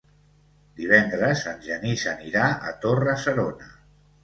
Divendres 0.79 1.43
en 1.51 1.61
Genís 1.67 2.07
anirà 2.15 2.49
a 2.71 2.75
Torre-serona. 2.87 3.73